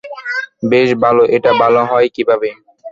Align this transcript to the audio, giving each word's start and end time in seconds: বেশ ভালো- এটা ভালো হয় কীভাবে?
বেশ 0.71 0.89
ভালো- 1.03 1.23
এটা 1.35 1.51
ভালো 1.61 1.81
হয় 1.89 2.07
কীভাবে? 2.15 2.49